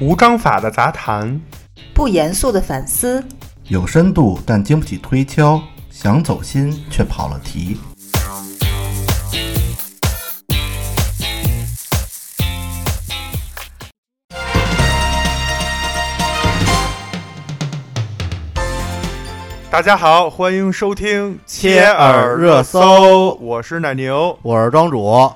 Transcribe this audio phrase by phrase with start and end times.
[0.00, 1.40] 无章法的杂谈，
[1.92, 3.20] 不严肃的反思，
[3.64, 5.60] 有深度但经不起推敲，
[5.90, 7.76] 想走心却跑了题。
[19.68, 23.34] 大家好，欢迎收听切耳热搜。
[23.40, 24.38] 我是奶牛。
[24.42, 25.34] 我是庄主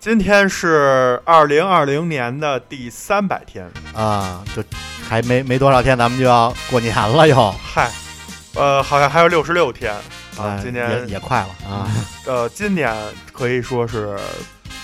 [0.00, 4.62] 今天是二零二零年的第三百天，啊，就
[5.08, 7.50] 还没没多少天，咱们就要过年了又。
[7.52, 7.90] 嗨，
[8.54, 10.00] 呃，好像还有六十六天啊。
[10.38, 11.90] 哎今年也也快了啊，
[12.26, 12.94] 呃，今年
[13.32, 14.16] 可以说是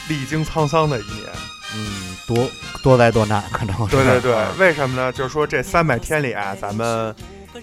[0.09, 1.29] 历经沧桑的一年。
[1.77, 2.51] 嗯，多
[2.83, 3.97] 多灾多难，可能是。
[3.97, 5.13] 对对对啊，为什么呢？
[5.13, 7.15] 就是说这三百天里啊，咱们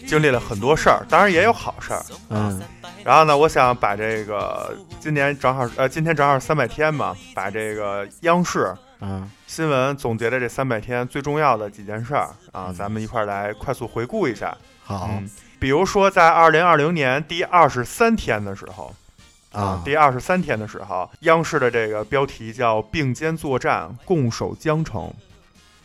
[0.08, 2.04] 经历了很多事儿，当然也有好事儿。
[2.30, 2.62] 嗯
[3.04, 14.56] 然后呢，我想把这个今年正好呃，今天正好三百天嘛，把这个央视嗯新闻总结的这三百天最重要的几件事儿啊，嗯咱们一块儿来快速回顾一下。
[14.84, 15.28] 好嗯，
[15.60, 18.94] 比如说在二零二零年第二十三天的时候
[19.52, 25.12] 啊，第二十三天的时候，央视的这个标题叫“并肩作战，共守江城”。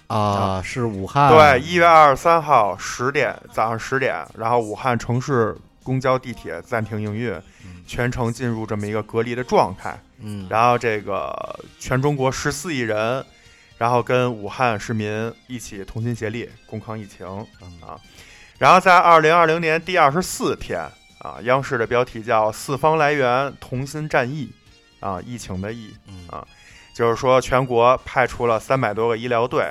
[0.09, 7.33] 啊是武汉对，一月二十三号十点早上十点，然后武汉城市公交、地铁暂停营运，
[7.65, 7.83] 嗯。
[7.87, 9.99] 全程进入这么一个隔离的状态。
[10.19, 10.47] 嗯。
[10.51, 11.33] 然后这个
[11.79, 13.25] 全中国十四亿人，
[13.79, 17.27] 然后跟武汉市民一起同心协力共抗疫情
[17.61, 17.81] 嗯。
[17.81, 17.99] 啊。
[18.59, 20.81] 然后在二零二零年第二十四天
[21.19, 24.51] 啊，央视的标题叫“四方来援，同心战疫”，
[25.01, 26.27] 啊，疫情的疫，嗯。
[26.29, 26.47] 啊。
[26.95, 29.71] 就是说全国派出了三百多个医疗队，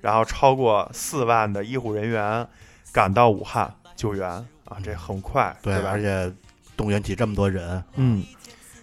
[0.00, 2.46] 然后超过四万的医护人员
[2.92, 5.90] 赶到武汉救援啊，这很快，对，吧？
[5.90, 6.32] 而且
[6.76, 8.24] 动员起这么多人，嗯，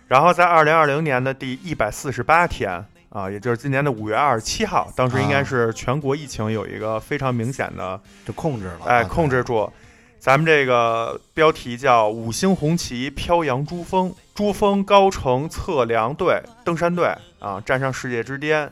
[0.07, 9.71] 然后在二零二零年的第一百四十八天啊，也就是今年的五月二十七号，当时应该啊是全国疫情有一个非常明显的就控制了，哎啊控制住。
[10.19, 18.71] 咱们这个标题叫“五星红旗飘扬珠峰”，珠峰高程测量队、登山队啊，站上世界之巅。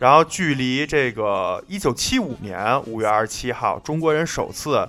[0.00, 4.88] 然后距离这个一九七五年五月二十七号，中国人首次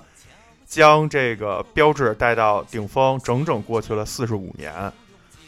[0.66, 4.72] 将这个标志带到顶峰，整整过去了四十五年。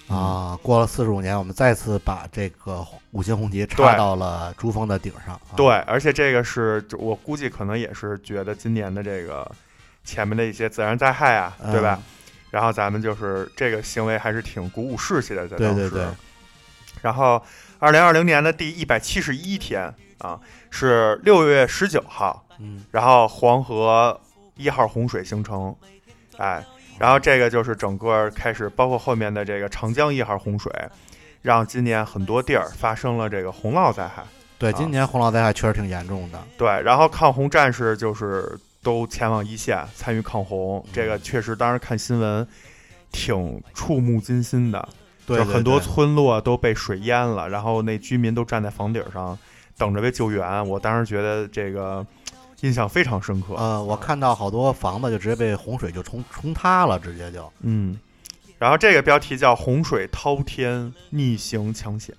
[0.06, 5.34] 啊，过了四十五年，我们再次把这个五星红旗插到了珠峰的顶上。
[5.34, 9.50] 啊、对，而且这个是我估计可能也是觉得今年的这个
[10.04, 11.98] 前面的一些自然灾害啊，对吧？
[11.98, 12.04] 嗯
[12.50, 15.74] 然后咱们就是这个行为还是挺鼓舞士气的，在当时。
[15.74, 16.06] 对对对
[17.02, 17.42] 然后，
[17.84, 20.40] 二零二零年的第一百七十一天啊，
[20.70, 24.18] 是六月十九号，嗯然后黄河
[24.56, 25.76] 一号洪水形成，
[26.38, 26.64] 哎，
[26.98, 30.72] 然后这个就是整个开始，包括后面的这个长江一号洪水，
[31.42, 34.24] 让今年很多地儿发生了这个洪涝灾害。
[34.56, 36.42] 对，啊今年洪涝灾害确实挺严重的。
[36.56, 42.48] 对，然后抗洪战士就是都前往一线参与抗洪，这个确实当时看新闻
[43.12, 44.88] 挺触目惊心的，
[45.26, 49.38] 对，很多村落都被水淹了，然后那居民都站在房顶上
[49.78, 50.66] 等着被救援。
[50.68, 52.04] 我当时觉得这个
[52.60, 53.54] 印象非常深刻。
[53.54, 57.98] 呃，我看到好多房子就直接被洪水就冲冲塌了，直接就嗯，
[58.58, 62.14] 然后这个标题叫“洪水滔天，逆行抢险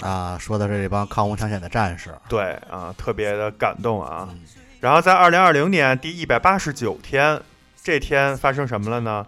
[0.00, 4.28] 啊，说的是这帮抗洪抢险的战士”，对啊，特别的感动啊。
[4.30, 4.40] 嗯
[4.80, 7.40] 然后在二零二零年第一百八十九天，
[7.82, 9.26] 这天发生什么了呢？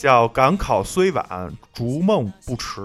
[0.00, 2.80] 叫赶考虽晚，逐梦不迟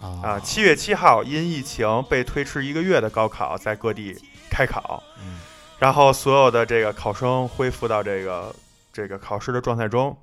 [0.00, 0.08] 啊！
[0.24, 4.16] 啊七月七号，因疫情被推迟一个月的高考在各地
[4.48, 5.38] 开考，嗯
[5.78, 8.50] 然后所有的这个考生恢复到这个
[8.90, 10.16] 这个考试的状态中，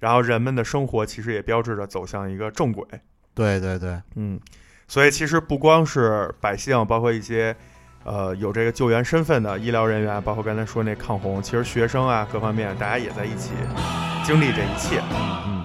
[0.00, 2.84] 然后人们的生活其实也标志着走向一个正轨。
[3.32, 4.40] 对对对，嗯，
[4.88, 7.54] 所以其实不光是百姓，包括一些
[8.02, 13.52] 呃有这个救援身份的医疗人员，包括刚才说那抗洪，其实学生啊各方面大家也在一起
[14.26, 15.00] 经历这一切。
[15.46, 15.57] 嗯，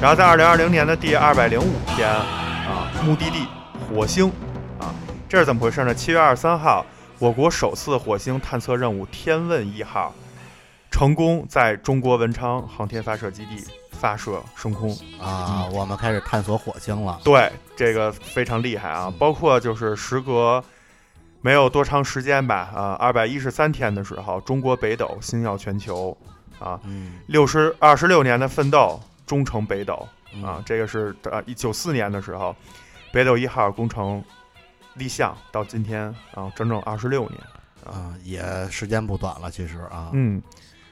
[0.00, 3.46] 然后在二零二零年的第二百零五天啊，目的地
[3.86, 4.32] 火星
[4.78, 4.94] 啊，
[5.28, 5.94] 这是怎么回事呢？
[5.94, 6.86] 七月二十三号，
[7.18, 10.14] 我国首次火星探测任务“天问一号”
[10.90, 14.96] 成功在中国文昌航天发射基地发射升空。
[15.20, 17.20] 啊，我们开始探索火星了。
[17.22, 19.12] 对，这个非常厉害啊！
[19.18, 20.64] 包括就是时隔
[21.42, 26.16] 没有多长时间吧，啊，二百一十三天的时候，中国北斗星耀全球，
[26.58, 28.98] 啊，嗯六十二十六年的奋斗，
[29.30, 30.60] 终成北斗嗯啊！
[30.66, 32.56] 这个是呃一九四年的时候，
[33.12, 34.20] 北斗一号工程
[34.94, 37.40] 立项到今天啊，整整二十六年。
[37.84, 40.42] 啊，也时间不短了，其实啊，嗯，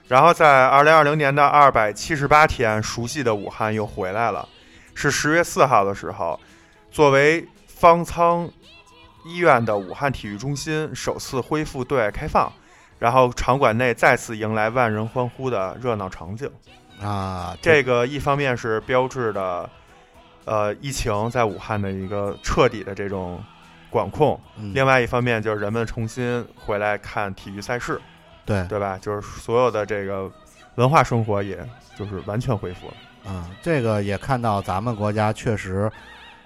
[0.06, 4.49] 然后在二零二零年的二百七十八天，熟悉的武汉又回来了。
[4.94, 6.38] 是十月四号的时候，
[6.93, 8.49] 作为方舱
[9.25, 12.50] 医院的武汉体育中心首次恢复对外开放，
[12.99, 16.50] 然后场馆内再次迎来万人欢呼的热闹场景。
[17.00, 19.70] 啊，这个一方面是标志的，
[20.44, 23.42] 呃，疫情在武汉的一个彻底的这种
[23.88, 28.00] 管控，嗯另外一方面就是人们重新回来看体育赛事，
[28.44, 28.98] 对，对吧？
[29.00, 30.30] 就是所有的这个
[30.74, 31.58] 文化生活，也
[31.96, 32.94] 就是完全恢复了。
[33.26, 35.90] 嗯，这个也看到咱们国家确实，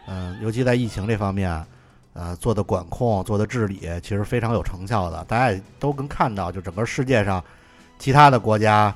[0.07, 1.65] 嗯、尤其在疫情这方面，
[2.13, 5.25] 呃，做的管控、做的治理，其实非常有成效的。
[5.25, 7.43] 大家也都能看到，就整个世界上
[7.99, 8.95] 其他的国家，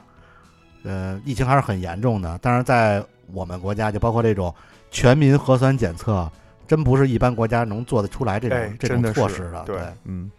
[0.86, 2.38] 呃，疫情还是很严重的。
[2.40, 4.54] 但是在我们国家，就包括这种
[4.90, 6.30] 全民核酸检测，
[6.66, 9.62] 真不是一般国家能做得出来这种、哎，这种措施的。
[9.66, 10.30] 对，嗯。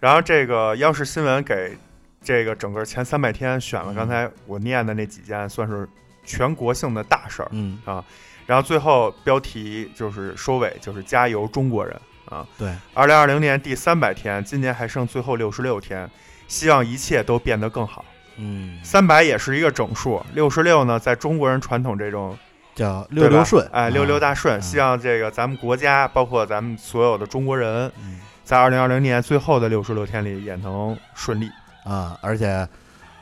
[0.00, 1.76] 然后这个央视新闻给
[2.22, 5.88] 这个整个前三百天选了嗯刚才我念的那几件，算是
[6.24, 7.48] 全国性的大事儿。
[7.52, 8.04] 嗯啊，
[8.46, 12.46] 然后最后标题就是收尾，就是加油中国人啊！
[12.56, 16.08] 对，二零二零年第三百天，今年还剩最后六十六天，
[16.46, 18.04] 希望一切都变得更好。
[18.38, 22.38] 嗯，三百也是一个整数，六十六呢，在中国人传统这种
[22.74, 24.58] 叫六六顺，哎，六六大，大顺。
[24.58, 24.62] 嗯。
[24.62, 28.20] 希望这个咱们国家，包括咱们所有的中国人，嗯。
[28.44, 31.50] 在二零二零年最后的六十六天里也能顺利。
[31.84, 32.66] 啊，而且，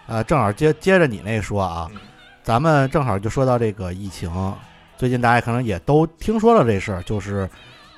[0.07, 2.01] 呃，正好接接着你那说啊嗯，
[2.43, 4.31] 咱们正好就说到这个疫情，
[4.97, 7.49] 最近大家可能也都听说了这事儿，就是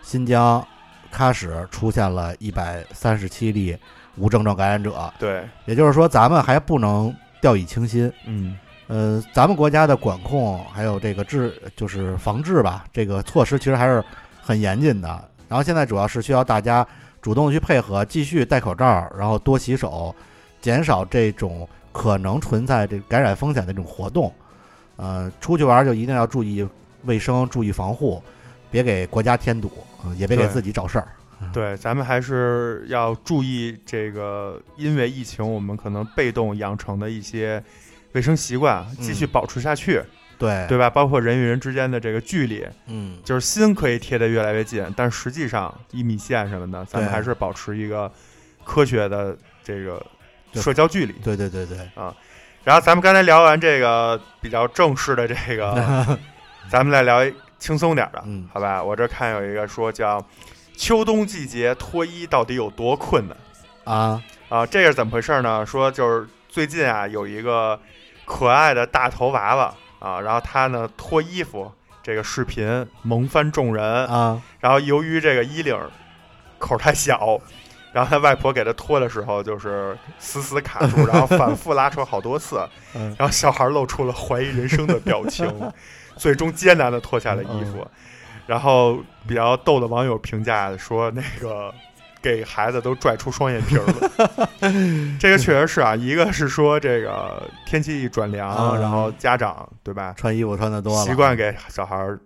[0.03, 0.67] 新疆
[1.15, 3.77] 喀什出现了一百三十七例
[4.19, 8.13] 无症状感染者，对，也就是说咱们还不能掉以轻心。
[8.27, 14.05] 嗯，呃，咱们国家的管控还有这个治，就是防治吧，这个措施其实还是
[14.41, 15.09] 很严谨的。
[15.49, 16.87] 然后现在主要是需要大家
[17.23, 20.15] 主动地去配合，继续戴口罩，然后多洗手，
[20.61, 24.33] 减少这种可能存在这感染风险的这种活动。
[24.97, 26.67] 呃，出去玩就一定要注意
[27.05, 28.23] 卫生，注意防护，
[28.71, 29.71] 别给国家添堵，
[30.05, 31.09] 呃也别给自己找事儿。
[31.53, 37.63] 对，咱们还是要注意这个，因为疫情，我们可能被动养成的一些
[38.13, 39.29] 卫生习惯，继续嗯。
[39.29, 40.03] 保持下去，
[40.39, 40.67] 对。
[40.69, 40.91] 对吧？
[40.91, 48.11] 包括人与人之间的这个距离，嗯，就是心可以贴得越来越近，但实际上一米线什么的，咱们还是保持一个
[48.65, 50.05] 科学的这个
[50.55, 51.13] 社交距离。
[51.23, 51.79] 对对对对。
[51.95, 52.15] 啊，
[52.65, 56.19] 然后咱们刚才聊完这个比较正式的这个，
[56.69, 58.49] 咱们再聊一轻松点儿的，嗯。
[58.53, 58.83] 好吧？
[58.83, 60.25] 我这看有一个说叫
[60.79, 63.37] 秋冬季节脱衣到底有多困难
[63.83, 64.65] 啊，啊？
[64.65, 65.67] 这个是怎么回事呢？
[65.67, 67.79] 说就是最近啊有一个
[68.25, 71.71] 可爱的大头娃娃啊，然后他呢脱衣服
[72.01, 75.77] 这个视频萌翻众人，啊，然后由于这个衣领
[76.61, 77.41] 口太小。
[77.91, 82.61] 然后他外婆给他脱的时候，就是死死卡住， 然后反复拉扯好多次，
[82.95, 85.51] 嗯然后小孩露出了怀疑人生的表情，
[86.15, 87.85] 最终艰难的脱下了衣服。
[88.49, 88.99] 然后
[89.29, 91.73] 比较逗的网友评价说，那个
[92.23, 94.49] 给孩子都拽出双眼皮儿了。
[95.21, 98.77] 这个确实是啊，一个是说这个天气一转凉，啊。
[98.81, 102.19] 然后家长对吧，穿衣服穿的多了，习惯给小孩儿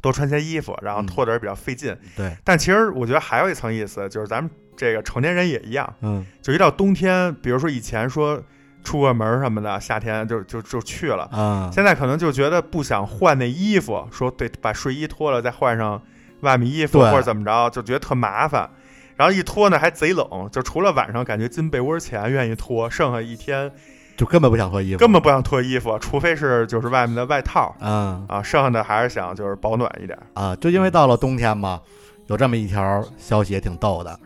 [0.00, 1.06] 多穿些衣服，然后嗯。
[1.06, 1.94] 脱的人比较费劲。
[2.16, 6.24] 对，但其实我觉得还有一层意思，就是咱们这个成年人也一样，嗯。
[6.40, 8.40] 就一到冬天，比如说以前说
[8.82, 11.24] 出个门儿什么的，夏天就就就去了。
[11.32, 16.00] 啊，现在可能就觉得不想换那衣服，说得把睡衣脱了再换上
[16.40, 18.68] 外面衣服，或者怎么着，就觉得特麻烦。
[19.14, 23.70] 然后一脱呢还贼冷，就除了晚上感觉进被窝前愿意脱，剩下一天
[24.16, 30.18] 就根本不想脱衣服，根本不想脱衣服，除非是就是外面的外套嗯啊，剩下的还是想就是保暖一点。
[30.34, 31.80] 啊，就因为到了冬天嘛，
[32.26, 34.18] 有这么一条消息也挺逗的，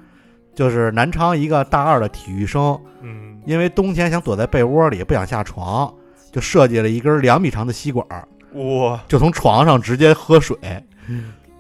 [0.56, 5.92] 就是南昌一个大二的体育生，嗯，因为冬天想躲在被窝里不想下床，
[6.32, 8.04] 就设计了一根两米长的吸管，
[8.54, 10.56] 哇，就从床上直接喝水。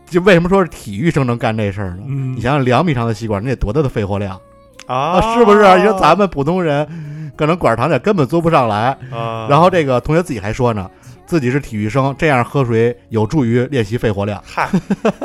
[0.06, 2.04] 就为什么说是体育生能干这事儿呢？
[2.06, 4.40] 嗯你想想，两米长的吸管，那得多大的肺活量
[4.86, 5.34] 啊啊？
[5.36, 5.58] 是不是？
[5.78, 8.96] 你说咱们普通人可能管儿长点根本做不上来。
[9.10, 10.90] 啊，然后这个同学自己还说呢，
[11.26, 14.42] 自己是体育生，这样喝水有助于练习肺活量。
[14.46, 14.70] 嗨，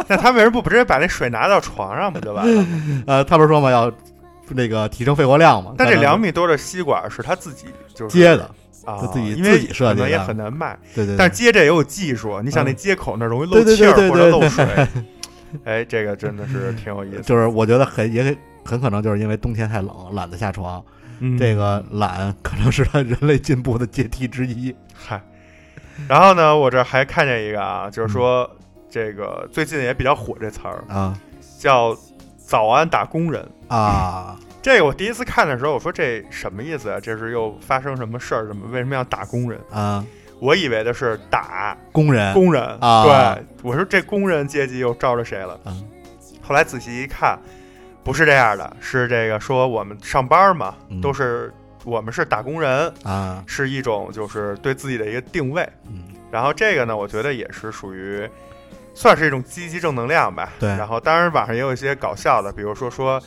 [0.07, 2.65] 那他为什么不直接把那水拿到床上不就完了？
[3.07, 3.91] 呃，他不是说嘛，要
[4.49, 5.73] 那个提升肺活量嘛？
[5.77, 8.43] 但这两米多的吸管是他自己就是接的，
[8.83, 12.41] 啊，他自己因为自己设计的可能也很难卖，对对，对但是接这也有技术。
[12.41, 14.65] 你想那嗯接口那容易漏气或者漏水，
[15.63, 17.21] 哎，这个真的是挺有意思。
[17.21, 20.83] 就是我觉得很也很可能就是因为冬天太冷，懒得下床。
[21.23, 24.75] 嗯这个懒可能是他人类进步的阶梯之一。
[24.91, 25.21] 嗨，
[26.07, 28.57] 然后呢，我这还看见一个啊，就是说嗯
[28.89, 31.17] 这个最近也比较火这词儿，啊
[31.59, 31.95] 叫
[32.37, 33.47] “早安打工人”。
[33.69, 36.99] 啊， 这个我第一次看的时候，我说这什么意思啊？
[36.99, 38.47] 这是又发生什么事儿？
[38.47, 39.59] 怎么为什么要打工人？
[39.71, 40.03] 啊，
[40.39, 45.57] 我以为的是打工人工人啊对，我说这工人阶级又招着谁了？
[45.65, 45.87] 嗯
[46.43, 47.39] 后来仔细一看，
[48.03, 55.67] 不是这样的，是这个说我们上班嘛，嗯都是我们是打工人，啊，是一种就是对自己的一个定位。
[55.87, 58.25] 嗯然后这个呢，我觉得也是属于
[58.93, 60.53] 算是一种积极正能量吧。
[60.59, 63.21] 对然后当然网上也有一些搞笑的，比如说说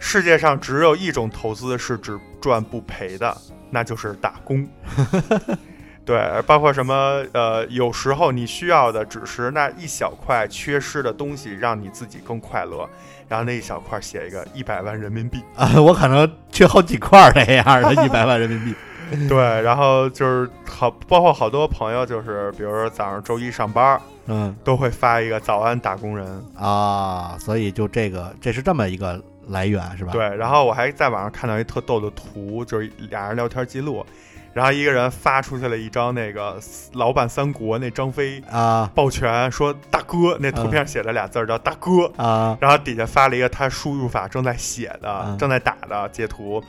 [0.00, 3.36] 世界上只有一种投资是只赚不赔的，
[3.70, 4.68] 那就是打工。
[6.04, 12.88] 对，包括什么呃，有时候你需要的只是那一小块缺失的东西，让你自己更快乐。
[13.28, 18.74] 然后那一小块写一个一百万人民币，啊， 我可能缺好几块儿这样的，一百万人民币。
[19.28, 26.26] 对，然后就是好，包括好多朋友就是，比如说早上周一上班，嗯都会发一个早安打工人，
[26.58, 30.12] 啊，所以就这个，这是这么一个来源是吧？
[30.12, 34.04] 对，然后我还在网上看到一特逗的图，就是俩人聊天记录，
[34.52, 36.58] 然后一个人发出去了一张那个
[36.92, 46.62] 老版三国那张飞啊抱拳说大哥，那图片写了俩字儿叫大哥，啊然后底下发了一个他输入法正在写的、嗯正在打的截图，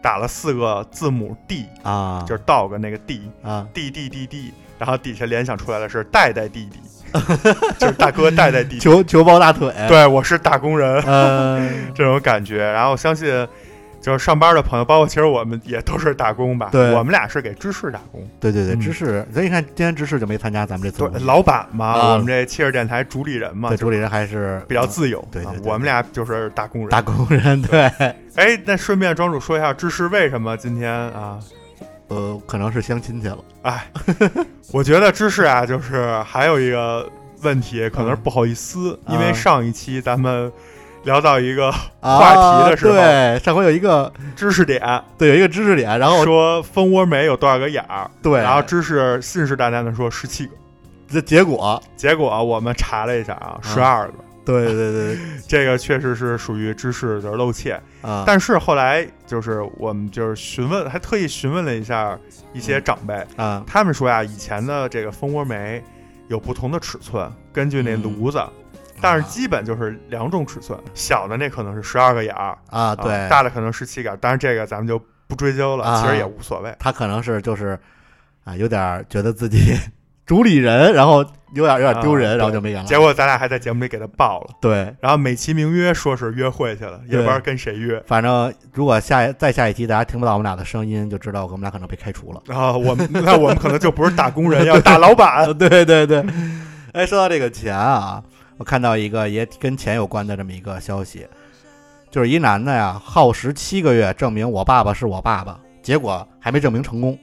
[0.00, 3.28] 打了四个字母 D，啊，就是 dog 那个 D。
[3.42, 6.80] 啊 D D D D，然后底下联想出来的是代代弟弟，
[7.78, 8.78] 就是大哥带带弟弟。
[8.78, 12.58] 求求抱大腿。，对，我是打工人，嗯， 这种感觉。
[12.58, 13.26] 然后我相信，
[14.00, 16.68] 就是上班的朋友，包括其实我们也都是打工吧。
[16.70, 18.26] 对我们俩是给芝士打工。
[18.38, 25.26] 对对对，嗯芝士，所以你看今天芝士就没参加咱们这次对老板嘛，啊我们这汽车电台主理人嘛，对，主理人还是比较自由。
[25.32, 26.90] 对我们俩就是打工人。
[26.90, 27.80] 打工人，对，
[28.36, 31.38] 哎，那顺便庄主说一下，芝士为什么今天啊？
[32.08, 33.38] 呃，可能是相亲去了。
[33.62, 33.90] 哎，
[34.72, 37.04] 我觉得芝士啊，就是还有一个
[37.42, 40.52] 问题，可能是不好意思，嗯因为上一期咱们
[41.06, 41.70] 聊到一个
[42.00, 42.34] 啊话
[42.64, 50.52] 题的时候对，上回有一个知识点，对有一个知识点，然后说蜂窝煤有多少个眼儿，对，然后知识信誓旦旦的说十七个，
[51.08, 57.80] 这结果，结果啊我们查了一下啊，十二个，对对对 这个确实是属于知识的露怯。
[58.02, 62.18] 对啊，但是后来就是我们就是询问，还特意询问了一下
[62.52, 63.62] 一些长辈，啊。
[63.64, 65.80] 他们说呀，以前的这个蜂窝煤
[66.26, 68.42] 有不同的尺寸，根据那炉子。
[69.00, 76.74] 但是基本就是两种尺寸，小的那可能是十二个眼儿啊对，大的可能十七个，当然这个咱们就不追究了，啊其实也无所谓。
[76.78, 77.78] 他可能是就是
[78.44, 79.76] 啊，有点儿觉得自己
[80.26, 81.24] 主理人，然后
[81.54, 82.86] 有点有点丢人，啊然后就没演了。
[82.88, 88.02] 结果咱俩还在节目里给他爆了，对，然后美其名曰说是约会去了，也不知道跟谁约。
[88.08, 92.42] 反正如果下一再下一期大家听不到我们俩的声音，就知道我们俩可能被开除了。
[92.46, 95.56] 然后我们那我们可能就不是打工人， 要打老板。
[95.56, 96.24] 对对对，
[96.92, 98.20] 哎，说到这个钱啊，
[98.58, 101.26] 我看到一个也跟钱有关的这么一个消息，
[102.10, 107.18] 就是一男的呀，耗时七个月证明我爸爸是我爸爸，结果还没证明成功。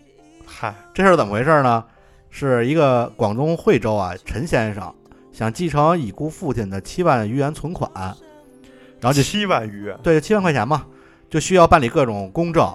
[0.45, 1.83] 嗨，这事儿怎么回事呢？
[2.29, 4.93] 是一个广东惠州啊，陈先生
[5.31, 7.89] 想继承已故父亲的七万余元存款，
[8.99, 10.85] 然后就七万余，对七万块钱嘛，
[11.29, 12.71] 就需要办理各种公证，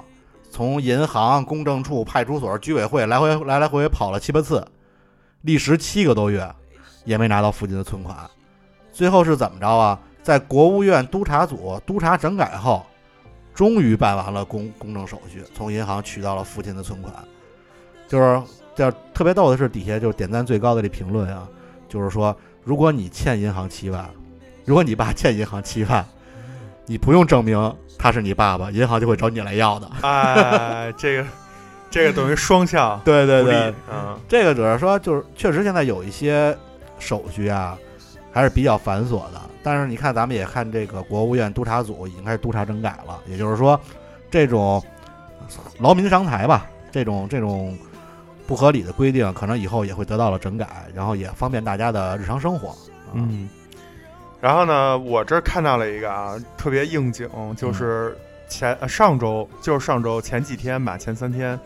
[0.51, 4.67] 从银行、公证处、派出所、居委会来回来来回回跑了七八次，
[5.43, 6.49] 历时七个多月，
[7.05, 8.17] 也没拿到父亲的存款。
[8.99, 9.97] 最后是怎么着啊？
[10.25, 12.85] 在国务院督察组督察整改后，
[13.55, 17.15] 终于办完了公公证手续，从银行取到了父亲的存款。
[18.09, 18.43] 就是
[18.75, 21.47] 叫特别逗的是，底下就是点赞最高的这评论啊，
[21.89, 24.05] 就是说，如果你欠银行七万，
[24.65, 26.05] 如果你爸欠银行七万，
[26.85, 29.89] 你不用证明他是你爸爸，银行就会找你来要的。
[30.01, 31.25] 哎，这个
[31.89, 36.59] 这个等于双向 对对对，嗯，这个主要说就是确实现在有一些
[36.99, 37.79] 手续啊，
[38.39, 39.43] 还是比较繁琐的。
[39.65, 43.79] 但是你看，咱们也看这个国务院督察组已经开始督查整改了，也就是说，
[44.31, 44.81] 这种
[45.81, 47.77] 劳民伤财吧，这种这种
[48.47, 52.69] 不合理的规定，可能以后也会得到了整改，然后也方便大家的日常生活。
[52.69, 53.49] 啊，嗯，
[54.41, 58.17] 然后呢，我这儿看到了一个啊，特别应景，就是
[58.49, 61.59] 前、呃上周，就是上周前几天吧，前三天，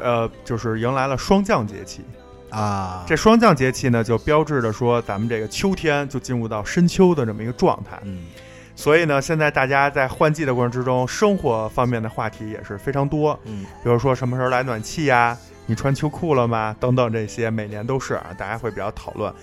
[0.00, 2.02] 呃，就是迎来了霜降节气。
[2.50, 7.98] 啊，这霜降节气呢，就标志着说咱们这个秋天就进入到深秋的这么一个状态。
[8.04, 8.26] 嗯
[8.74, 15.36] 所以呢，现在大家在换季的过程之中，生活方面的话题也是非常多，嗯比如说什么时候来暖气呀、
[15.66, 16.76] 你穿秋裤了吗？
[16.78, 19.34] 等等这些，每年都是啊，大家会比较讨论。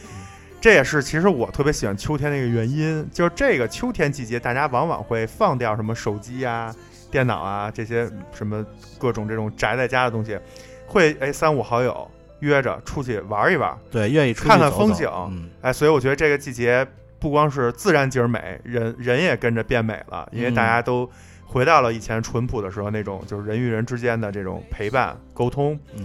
[0.62, 6.74] 这也是其实我特别喜欢秋天的一个原因，就是这个秋天季节，大家往往会放掉什么手机呀、
[7.12, 8.66] 电脑啊这些什么
[8.98, 10.40] 各种这种宅在家的东西，
[10.88, 16.86] 会哎三五好友约着出去玩一玩，对，愿意出去看看风景嗯哎，所以我觉得这个季节
[17.20, 21.10] 不光是自然景儿美，人人也跟着变美了，因为大家都
[21.46, 25.80] 回到了以前淳朴的时候那种就是人与人之间的这种陪伴沟通。
[25.98, 26.04] 嗯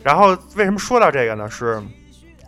[0.00, 1.50] 然后为什么说到这个呢？
[1.50, 1.82] 是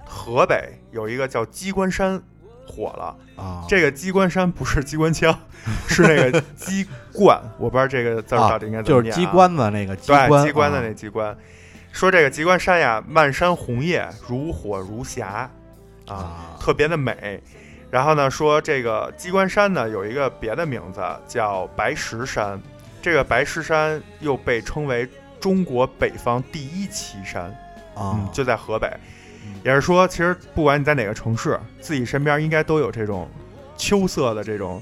[0.06, 2.22] 河北有一个叫鸡冠山
[2.64, 3.16] 火了。
[3.36, 5.36] 啊，这个鸡冠山不是机关枪，
[5.88, 11.36] 是那个鸡冠，我不知道这个字到底应该怎么念、啊机关子那个机对关，机关的啊那机关。
[11.92, 15.50] 说这个鸡冠山呀，漫山红叶，如火如霞，
[16.06, 17.40] 啊，啊特别的美。
[17.90, 22.60] 然后呢，说这个鸡冠山呢有一个别的名字叫白石山，
[23.02, 25.08] 这个白石山又被称为
[25.40, 27.44] 中国北方第一奇山，
[27.94, 28.88] 啊嗯，，就在河北
[29.44, 29.60] 嗯。
[29.64, 33.28] 也是说，其实不管你在哪个城市，自己身边应该都有这种
[33.76, 34.80] 秋色的这种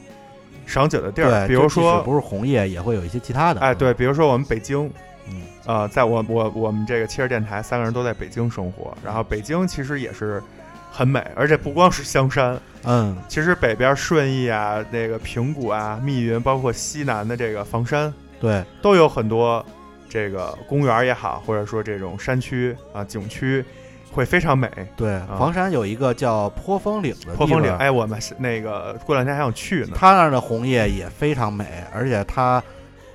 [0.66, 4.92] 赏景的地儿，比如说，不是红叶，也会有一些其他的，哎，对，比如说我们北京，
[5.30, 10.42] 嗯，呃，在我我我们这个汽车电台三个人都在北京生活，然后北京其实也是
[10.90, 19.64] 很美，而且不光是香山，嗯，其实北边顺义啊、那个平谷啊、密云，包括西南的这个房山，对，都有很多
[20.08, 23.62] 这个公园也好，或者说这种山区啊、景区，
[24.10, 24.70] 会非常美。
[24.96, 29.92] 对，房山有一个叫坡峰岭的啊坡峰岭，哎，我们是那个过两天还想去呢。
[29.94, 32.62] 它那儿的红叶也非常美，而且它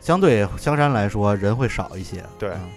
[0.04, 2.24] 相对香山来说人会少一些。
[2.38, 2.70] 对嗯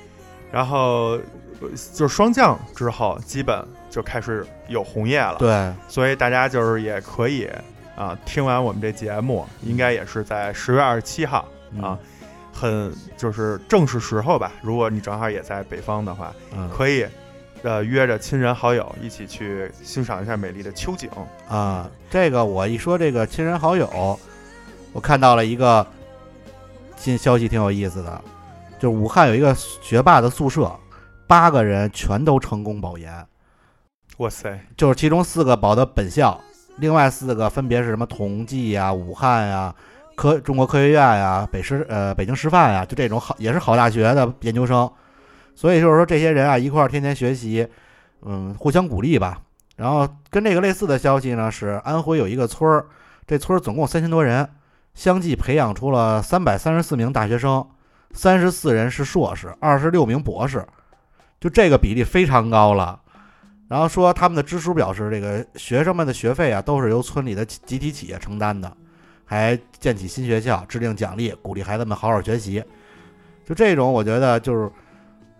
[0.53, 1.19] 然后
[1.61, 5.37] 呃就是霜降之后，基本就开始有红叶了。
[5.39, 7.51] 对，所以大家就是也可以
[7.97, 11.99] 啊，听完我们这节目，应该也是在十月二十七号嗯啊，，
[12.53, 14.53] 很就是正是时候吧。
[14.63, 17.05] 如果你正好也在北方的话，嗯可以
[17.63, 21.11] 呃约着亲人好友一起去欣赏一下美丽的秋景。
[21.49, 24.19] 啊，这个我一说这个亲人好友，
[24.93, 25.85] 我看到了一个
[26.97, 28.21] 新消息，挺有意思的，
[28.79, 30.75] 就是武汉有一个学霸的宿舍，
[31.27, 33.25] 八个人全都成功保研，
[34.19, 36.41] 哇塞，就是其中四个保的本校，
[36.79, 39.75] 另外四个分别是什么同济呀、武汉呀、
[40.15, 44.91] 科中国科学院呀、北师呃北京师范呀，就这种好也是好大学的研究生。
[45.55, 47.67] 所以就是说这些人啊一块儿天天学习，
[48.23, 49.39] 嗯，互相鼓励吧。
[49.77, 52.87] 然后跟这个类似的消息呢是安徽有一个村儿，
[53.27, 54.49] 这村儿总共三千多人，
[54.97, 57.65] 相继培养出了三百三十四名大学生，
[58.13, 60.67] 三十四人是硕士，二十六名博士，
[61.39, 62.99] 就这个比例非常高了。
[63.69, 68.75] 然后说他们的支书表示，这个学生们的学费啊都是由村里的集体企业承担的，
[69.27, 72.65] 还建起新学校，制定奖励，鼓励孩子们好好学习。
[73.45, 74.73] 就这种，我觉得就是，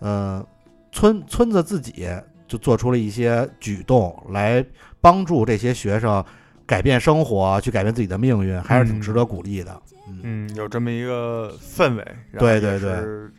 [0.01, 0.47] 嗯、
[0.93, 2.07] 村村子自己
[2.47, 4.63] 就做出了一些举动来
[5.01, 6.23] 帮助这些学生
[6.67, 9.81] 改变生活，去改变自己的命运，还是挺嗯值得鼓励的。
[10.09, 13.33] 嗯嗯，有这么一个氛围，然后对对也是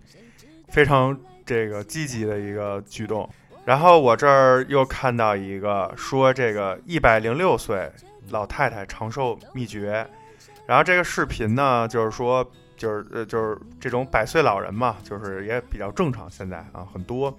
[0.69, 3.29] 非常这个积极的一个举动。
[3.65, 7.91] 然后我这儿又看到一个说这个一百零六岁
[8.29, 10.07] 老太太长寿秘诀，
[10.65, 17.37] 然后这个视频呢，就是说就是呃就是这种百岁老人嘛，就是也比较正常，现在啊很多。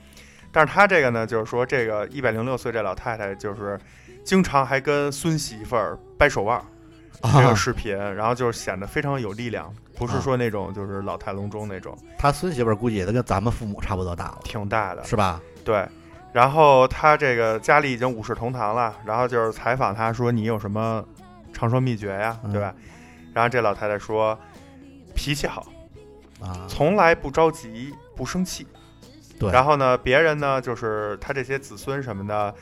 [0.50, 3.78] 但是他这个呢，就是说这个一百零六岁这老太太就是
[4.28, 6.62] 经常还跟孙媳妇儿掰手腕儿。
[7.22, 15.02] 这啊个，视频，然后就是显得非常有力量，不是啊说那种就是老态龙钟那种，他孙媳妇儿估计也都跟咱们父母差不多大了，挺大的。
[15.02, 15.40] 是吧？
[15.64, 15.82] 对，
[16.30, 21.02] 然后他这个家里已经五世同堂了，然后就是采访他说你有什么
[21.54, 22.74] 长寿秘诀呀，嗯对吧？
[23.32, 24.38] 然后这老太太说
[25.14, 25.66] 脾气好，
[26.38, 28.66] 啊，从来不着急，不生气。
[29.40, 32.54] 对然后呢，别人呢，就是他这些子孙什么的，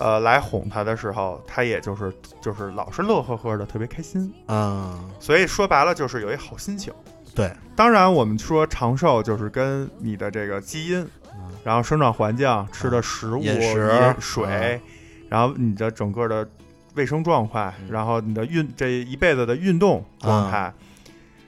[0.00, 2.10] 呃，来哄他的时候，他也就是
[2.40, 4.32] 就是老是乐呵呵的，特别开心。
[4.48, 6.90] 嗯，所以说白了就是有一好心情。
[7.34, 11.00] 对，当然我们说长寿就是跟你的这个基因，
[11.34, 13.90] 嗯然后生长环境、吃的食物、饮食。
[13.90, 14.80] 饮水，
[15.28, 16.48] 然后你的整个的
[16.94, 17.88] 卫生状况，嗯。
[17.90, 20.72] 然后你的运这一辈子的运动状态，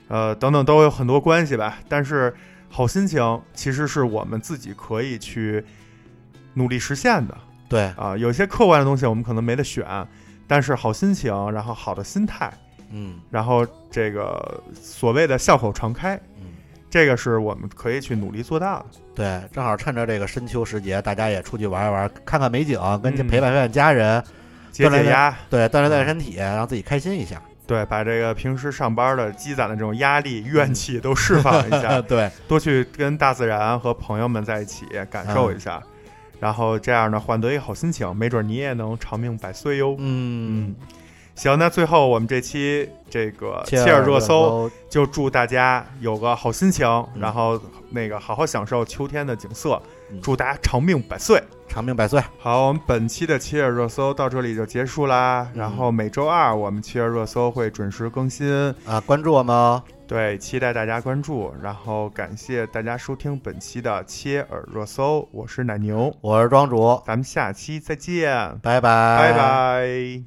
[0.07, 1.79] 呃等等都有很多关系吧。
[1.89, 2.33] 但是
[2.69, 5.65] 好心情其实是我们自己可以去
[6.53, 7.35] 努力实现的
[7.73, 8.15] 对，啊。
[8.15, 9.85] 有些客观的东西我们可能没得选，
[10.47, 12.51] 但是好心情，然后好的心态。
[12.91, 16.53] 嗯然后这个所谓的笑口常开，嗯。
[16.89, 18.85] 这个是我们可以去努力做到的。
[19.15, 24.23] 对，正好趁着这个深秋时节，大家也出去玩一玩，看看美景，跟嗯陪伴陪伴家人，
[24.71, 27.41] 解解压，对，锻炼锻炼身体，让自己开心一下。
[27.65, 35.81] 对，把这个平时上班的积攒的这种压力、怨气都释放一下， 对，多去跟大自然和朋友们在一起感受一下，
[36.43, 39.95] 然后这样呢，换得一个好心情，没准你也能长命百岁哟。
[39.97, 40.75] 嗯，
[41.35, 47.57] 行，那最后我们这期这个切尔尔热搜，就祝大家有个好心情，嗯然后
[47.89, 51.41] 那个好好享受秋天的景色，嗯祝大家长命百岁。
[51.69, 52.21] 长命百岁。
[52.39, 55.47] 好，我们本期的七热热搜到这里就结束啦。
[55.53, 58.45] 嗯然后每周二我们七热热搜会准时更新，
[58.85, 59.81] 啊，关注我们哦。
[60.13, 61.51] 对，期待大家关注。
[61.59, 70.23] 然后感谢大家收听本期的切耳热搜，我是奶牛，我是庄主，咱们下期再见，拜拜，拜拜